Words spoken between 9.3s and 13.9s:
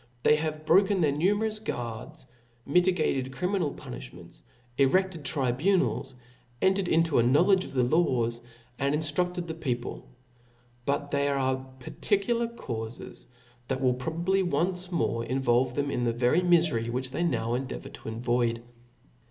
the people. But there £ire particular caufes that